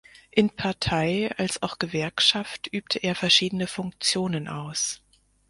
In 0.31 0.49
Partei 0.49 1.29
als 1.37 1.61
auch 1.61 1.77
Gewerkschaft 1.77 2.65
übte 2.73 2.97
er 2.97 3.13
verschiedene 3.13 3.67
Funktionen 3.67 4.47
aus. 4.47 4.99